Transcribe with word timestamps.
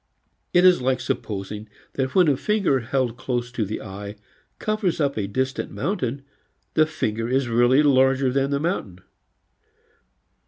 It 0.51 0.65
is 0.65 0.81
like 0.81 0.99
supposing 0.99 1.69
that 1.93 2.15
when 2.15 2.27
a 2.27 2.35
finger 2.35 2.79
held 2.79 3.17
close 3.17 3.51
to 3.51 3.63
the 3.63 3.83
eye 3.83 4.15
covers 4.57 4.99
up 4.99 5.15
a 5.15 5.27
distant 5.27 5.69
mountain 5.69 6.23
the 6.73 6.87
finger 6.87 7.29
is 7.29 7.47
really 7.49 7.83
larger 7.83 8.31
than 8.31 8.49
the 8.49 8.59
mountain. 8.59 9.01